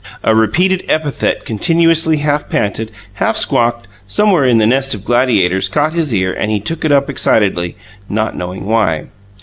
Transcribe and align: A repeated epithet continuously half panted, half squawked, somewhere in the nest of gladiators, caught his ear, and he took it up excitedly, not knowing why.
A 0.23 0.33
repeated 0.33 0.83
epithet 0.89 1.45
continuously 1.45 2.17
half 2.17 2.49
panted, 2.49 2.89
half 3.21 3.37
squawked, 3.37 3.87
somewhere 4.07 4.45
in 4.45 4.57
the 4.57 4.65
nest 4.65 4.95
of 4.95 5.05
gladiators, 5.05 5.69
caught 5.69 5.93
his 5.93 6.11
ear, 6.11 6.33
and 6.33 6.49
he 6.49 6.59
took 6.59 6.83
it 6.83 6.91
up 6.91 7.07
excitedly, 7.07 7.75
not 8.09 8.35
knowing 8.35 8.65
why. 8.65 9.05